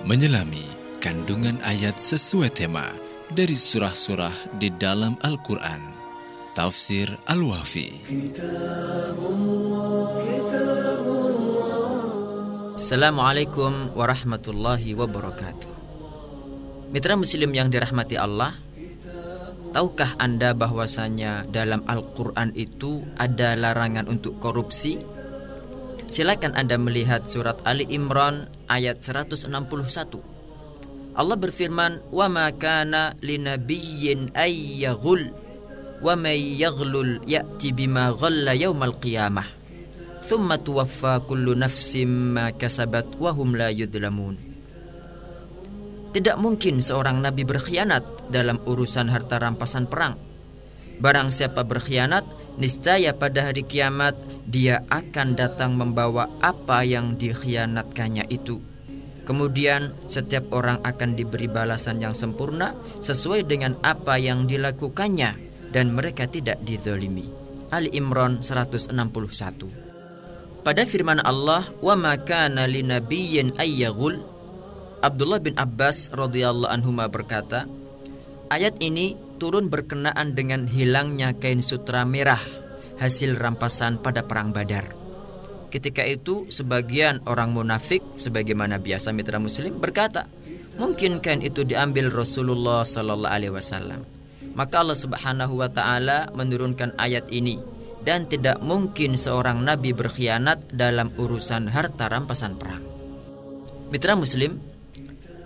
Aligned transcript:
menyelami 0.00 0.64
kandungan 0.96 1.60
ayat 1.60 2.00
sesuai 2.00 2.56
tema 2.56 2.88
dari 3.28 3.52
surah-surah 3.52 4.56
di 4.56 4.72
dalam 4.72 5.20
Al-Quran. 5.20 5.92
Tafsir 6.56 7.12
Al-Wafi. 7.28 7.88
Assalamualaikum 12.80 13.92
warahmatullahi 13.92 14.96
wabarakatuh. 14.96 15.70
Mitra 16.90 17.14
muslim 17.14 17.52
yang 17.52 17.68
dirahmati 17.68 18.16
Allah, 18.16 18.56
tahukah 19.76 20.16
Anda 20.16 20.56
bahwasanya 20.56 21.44
dalam 21.52 21.84
Al-Qur'an 21.84 22.56
itu 22.56 23.04
ada 23.20 23.52
larangan 23.52 24.08
untuk 24.08 24.40
korupsi? 24.40 24.98
Silakan 26.10 26.58
Anda 26.58 26.74
melihat 26.74 27.30
surat 27.30 27.62
Ali 27.62 27.86
Imran 27.86 28.50
ayat 28.70 29.02
161. 29.02 30.22
Allah 31.18 31.34
berfirman, 31.34 32.06
"Wa 32.14 32.30
ma 32.30 32.46
kana 32.54 33.18
linabiyyin 33.18 34.30
ay 34.38 34.86
yaghul 34.86 35.34
wa 36.00 36.14
may 36.14 36.54
yaghlul 36.54 37.18
ya'ti 37.26 37.74
bima 37.74 38.14
ghalla 38.14 38.54
yaumal 38.54 38.94
qiyamah." 38.94 39.58
Thumma 40.22 40.62
tuwaffa 40.62 41.26
kullu 41.26 41.58
nafsin 41.58 42.38
ma 42.38 42.54
kasabat 42.54 43.18
wa 43.18 43.34
hum 43.34 43.58
la 43.58 43.74
yudlamun. 43.74 44.38
Tidak 46.10 46.36
mungkin 46.38 46.82
seorang 46.82 47.22
nabi 47.22 47.42
berkhianat 47.42 48.30
dalam 48.30 48.62
urusan 48.62 49.10
harta 49.10 49.38
rampasan 49.42 49.86
perang. 49.90 50.14
Barang 51.00 51.32
siapa 51.32 51.64
berkhianat, 51.64 52.26
niscaya 52.60 53.16
pada 53.16 53.48
hari 53.48 53.64
kiamat 53.64 54.14
dia 54.44 54.84
akan 54.92 55.34
datang 55.34 55.74
membawa 55.74 56.28
apa 56.44 56.84
yang 56.84 57.16
dikhianatkannya 57.16 58.28
itu. 58.28 58.60
Kemudian 59.24 59.94
setiap 60.10 60.52
orang 60.52 60.82
akan 60.84 61.16
diberi 61.16 61.48
balasan 61.48 62.02
yang 62.02 62.12
sempurna 62.12 62.76
sesuai 63.00 63.48
dengan 63.48 63.78
apa 63.80 64.20
yang 64.20 64.44
dilakukannya 64.44 65.38
dan 65.72 65.94
mereka 65.94 66.28
tidak 66.28 66.60
dizalimi. 66.66 67.30
Ali 67.70 67.94
Imran 67.94 68.42
161. 68.42 69.70
Pada 70.60 70.82
firman 70.84 71.22
Allah, 71.24 71.70
"Wa 71.80 71.94
ma 71.96 72.18
kana 72.20 72.66
linabiyyin 72.66 73.56
ayyaghul" 73.56 74.20
Abdullah 75.00 75.40
bin 75.40 75.56
Abbas 75.56 76.12
radhiyallahu 76.12 76.68
anhu 76.68 76.92
berkata, 76.92 77.64
ayat 78.52 78.76
ini 78.84 79.16
turun 79.40 79.72
berkenaan 79.72 80.36
dengan 80.36 80.68
hilangnya 80.68 81.32
kain 81.32 81.64
sutra 81.64 82.04
merah 82.04 82.38
hasil 83.00 83.40
rampasan 83.40 83.96
pada 84.04 84.28
perang 84.28 84.52
Badar. 84.52 84.92
Ketika 85.72 86.04
itu 86.04 86.44
sebagian 86.52 87.24
orang 87.24 87.56
munafik 87.56 88.04
sebagaimana 88.20 88.76
biasa 88.76 89.16
mitra 89.16 89.40
muslim 89.40 89.80
berkata, 89.80 90.28
mungkin 90.76 91.24
kain 91.24 91.40
itu 91.40 91.64
diambil 91.64 92.12
Rasulullah 92.12 92.84
sallallahu 92.84 93.32
alaihi 93.32 93.54
wasallam. 93.56 94.04
Maka 94.52 94.84
Allah 94.84 94.98
Subhanahu 94.98 95.62
wa 95.62 95.70
taala 95.72 96.28
menurunkan 96.36 96.98
ayat 97.00 97.30
ini 97.32 97.56
dan 98.04 98.28
tidak 98.28 98.60
mungkin 98.60 99.16
seorang 99.16 99.62
nabi 99.62 99.96
berkhianat 99.96 100.68
dalam 100.74 101.14
urusan 101.16 101.70
harta 101.70 102.10
rampasan 102.10 102.58
perang. 102.60 102.82
Mitra 103.94 104.18
muslim, 104.18 104.58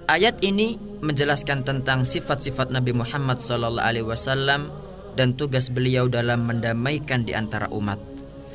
ayat 0.08 0.40
ini 0.44 0.76
menjelaskan 1.00 1.64
tentang 1.64 2.04
sifat-sifat 2.04 2.72
Nabi 2.72 2.92
Muhammad 2.96 3.40
wasallam 3.40 4.72
dan 5.14 5.36
tugas 5.38 5.70
beliau 5.70 6.10
dalam 6.10 6.44
mendamaikan 6.44 7.22
di 7.22 7.32
antara 7.32 7.70
umat. 7.70 8.00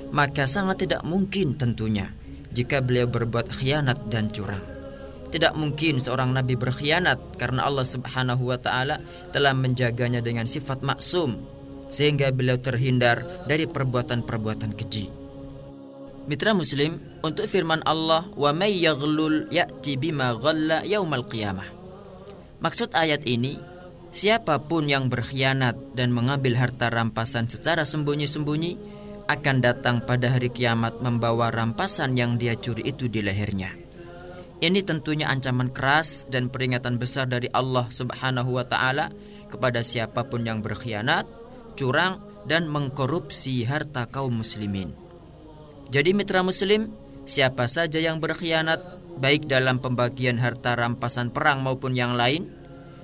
Maka 0.10 0.50
sangat 0.50 0.86
tidak 0.86 1.06
mungkin 1.06 1.56
tentunya 1.56 2.10
jika 2.50 2.82
beliau 2.82 3.06
berbuat 3.06 3.54
khianat 3.54 4.10
dan 4.10 4.28
curang. 4.34 4.62
Tidak 5.30 5.54
mungkin 5.54 6.02
seorang 6.02 6.34
nabi 6.34 6.58
berkhianat 6.58 7.38
karena 7.38 7.70
Allah 7.70 7.86
Subhanahu 7.86 8.50
wa 8.50 8.58
taala 8.58 8.98
telah 9.30 9.54
menjaganya 9.54 10.26
dengan 10.26 10.50
sifat 10.50 10.82
maksum 10.82 11.38
sehingga 11.94 12.34
beliau 12.34 12.58
terhindar 12.58 13.22
dari 13.46 13.70
perbuatan-perbuatan 13.70 14.74
keji. 14.74 15.29
Mitra 16.28 16.52
muslim, 16.58 17.00
untuk 17.22 17.48
firman 17.48 17.86
Allah, 17.86 18.28
"Wa 18.34 18.52
may 18.52 18.76
yaghlul 18.76 19.48
ya'ti 19.54 19.96
bima 19.96 20.36
ghalla 20.36 20.84
yaumal 20.84 21.24
qiyamah." 21.30 21.70
Maksud 22.60 22.92
ayat 22.92 23.24
ini 23.24 23.70
Siapa 24.10 24.58
pun 24.66 24.90
yang 24.90 25.06
berkhianat 25.06 25.94
dan 25.94 26.10
mengambil 26.10 26.58
harta 26.58 26.90
rampasan 26.90 27.46
secara 27.46 27.86
sembunyi-sembunyi 27.86 28.98
akan 29.30 29.58
datang 29.62 30.02
pada 30.02 30.34
hari 30.34 30.50
kiamat 30.50 30.98
membawa 31.06 31.54
rampasan 31.54 32.18
yang 32.18 32.42
dia 32.42 32.58
curi 32.58 32.90
itu 32.90 33.06
di 33.06 33.22
lehernya. 33.22 33.70
Ini 34.60 34.82
tentunya 34.82 35.30
ancaman 35.30 35.70
keras 35.70 36.26
dan 36.26 36.50
peringatan 36.50 36.98
besar 36.98 37.30
dari 37.30 37.54
Allah 37.54 37.86
Subhanahu 37.94 38.58
wa 38.58 38.66
taala 38.66 39.14
kepada 39.46 39.86
siapa 39.86 40.26
pun 40.26 40.42
yang 40.42 40.66
berkhianat, 40.66 41.30
curang 41.78 42.18
dan 42.50 42.66
mengkorupsi 42.66 43.62
harta 43.70 44.10
kaum 44.10 44.42
muslimin. 44.42 44.90
Jadi 45.90 46.14
mitra 46.14 46.46
muslim, 46.46 46.94
siapa 47.26 47.66
saja 47.66 47.98
yang 47.98 48.22
berkhianat 48.22 48.82
baik 49.18 49.50
dalam 49.50 49.82
pembagian 49.82 50.38
harta 50.38 50.78
rampasan 50.78 51.34
perang 51.34 51.66
maupun 51.66 51.98
yang 51.98 52.14
lain, 52.14 52.50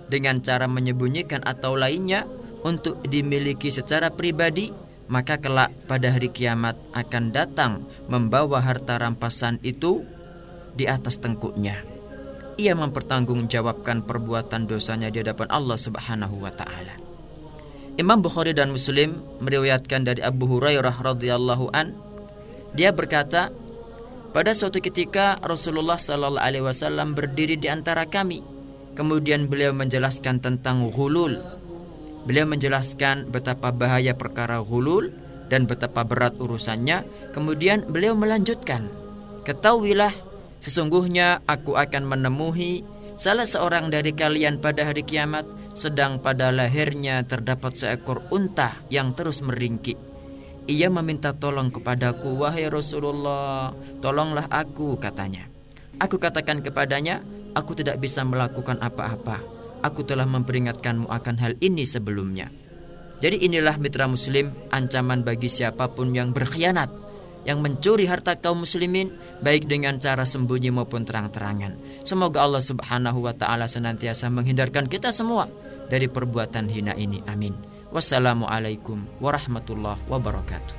dengan 0.06 0.38
cara 0.46 0.70
menyembunyikan 0.70 1.42
atau 1.42 1.74
lainnya 1.74 2.30
untuk 2.62 3.02
dimiliki 3.10 3.74
secara 3.74 4.14
pribadi, 4.14 4.70
maka 5.10 5.38
kelak 5.38 5.74
pada 5.86 6.14
hari 6.14 6.30
kiamat 6.30 6.78
akan 6.94 7.34
datang 7.34 7.86
membawa 8.10 8.62
harta 8.62 8.98
rampasan 9.02 9.62
itu 9.62 10.06
di 10.74 10.86
atas 10.90 11.18
tengkuknya. 11.22 11.82
Ia 12.56 12.72
mempertanggungjawabkan 12.78 14.08
perbuatan 14.08 14.66
dosanya 14.70 15.12
di 15.12 15.20
hadapan 15.26 15.50
Allah 15.52 15.78
Subhanahu 15.78 16.40
wa 16.40 16.54
taala. 16.54 16.96
Imam 17.96 18.20
Bukhari 18.20 18.52
dan 18.52 18.72
Muslim 18.72 19.24
meriwayatkan 19.40 20.04
dari 20.04 20.22
Abu 20.24 20.48
Hurairah 20.48 20.96
radhiyallahu 21.00 21.72
an 21.76 21.96
dia 22.76 22.92
berkata 22.92 23.50
pada 24.36 24.52
suatu 24.52 24.84
ketika 24.84 25.40
Rasulullah 25.40 25.96
sallallahu 25.98 26.44
alaihi 26.44 26.68
wasallam 26.68 27.16
berdiri 27.16 27.56
di 27.56 27.72
antara 27.72 28.04
kami 28.04 28.56
Kemudian 28.96 29.52
beliau 29.52 29.76
menjelaskan 29.76 30.40
tentang 30.40 30.88
ghulul. 30.88 31.36
Beliau 32.24 32.48
menjelaskan 32.48 33.28
betapa 33.28 33.76
bahaya 33.76 34.16
perkara 34.16 34.64
ghulul 34.64 35.12
dan 35.52 35.68
betapa 35.68 36.08
berat 36.08 36.40
urusannya. 36.40 37.04
Kemudian 37.36 37.84
beliau 37.92 38.16
melanjutkan, 38.16 38.88
"Ketahuilah, 39.44 40.16
sesungguhnya 40.64 41.44
aku 41.44 41.76
akan 41.76 42.08
menemui 42.08 42.88
salah 43.20 43.44
seorang 43.44 43.92
dari 43.92 44.16
kalian 44.16 44.64
pada 44.64 44.88
hari 44.88 45.04
kiamat 45.04 45.44
sedang 45.76 46.24
pada 46.24 46.56
lehernya 46.56 47.20
terdapat 47.28 47.76
seekor 47.76 48.24
unta 48.32 48.80
yang 48.88 49.12
terus 49.12 49.44
meringkik. 49.44 50.00
Ia 50.66 50.90
meminta 50.90 51.34
tolong 51.38 51.70
kepadaku, 51.70 52.42
wahai 52.42 52.66
Rasulullah, 52.70 53.74
tolonglah 54.02 54.50
aku, 54.50 54.98
katanya. 54.98 55.46
Aku 56.02 56.18
katakan 56.18 56.66
kepadanya, 56.66 57.22
Aku 57.56 57.72
tidak 57.72 58.04
bisa 58.04 58.20
melakukan 58.28 58.84
apa-apa. 58.84 59.40
Aku 59.80 60.04
telah 60.04 60.28
memperingatkanmu 60.28 61.08
akan 61.08 61.36
hal 61.40 61.56
ini 61.64 61.88
sebelumnya. 61.88 62.52
Jadi 63.24 63.48
inilah 63.48 63.80
mitra 63.80 64.12
muslim 64.12 64.52
ancaman 64.76 65.24
bagi 65.24 65.48
siapa 65.48 65.88
pun 65.96 66.12
yang 66.12 66.36
berkhianat, 66.36 66.92
yang 67.48 67.64
mencuri 67.64 68.12
harta 68.12 68.36
kaum 68.44 68.68
muslimin 68.68 69.16
baik 69.40 69.72
dengan 69.72 69.96
cara 70.04 70.28
sembunyi 70.28 70.76
maupun 70.76 71.08
terang-terangan. 71.08 72.04
Semoga 72.04 72.44
Allah 72.44 72.60
Subhanahu 72.60 73.24
wa 73.24 73.32
taala 73.32 73.72
senantiasa 73.72 74.28
menghindarkan 74.28 74.92
kita 74.92 75.16
semua 75.16 75.48
dari 75.88 76.12
perbuatan 76.12 76.68
hina 76.68 76.92
ini. 77.00 77.24
Amin. 77.24 77.75
Wassalamualaikum 77.96 79.08
warahmatullahi 79.24 79.96
wabarakatuh. 80.12 80.76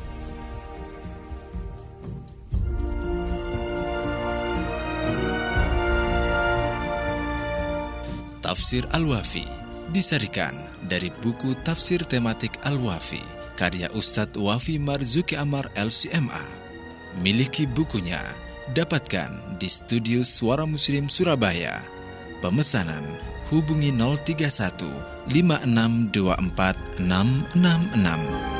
Tafsir 8.44 8.84
Al-Wafi 8.92 9.48
disarikan 9.96 10.52
dari 10.84 11.08
buku 11.24 11.56
Tafsir 11.64 12.04
Tematik 12.04 12.52
Al-Wafi 12.68 13.24
karya 13.56 13.88
Ustadz 13.96 14.36
Wafi 14.36 14.76
Marzuki 14.76 15.40
Amar 15.40 15.72
LCMA. 15.72 16.44
Miliki 17.24 17.64
bukunya, 17.64 18.20
dapatkan 18.76 19.56
di 19.56 19.72
studio 19.72 20.20
Suara 20.20 20.68
Muslim 20.68 21.08
Surabaya. 21.08 21.95
Pemesanan 22.42 23.04
hubungi 23.50 23.92
031 23.92 25.28
5624 25.28 26.74
666. 26.98 28.55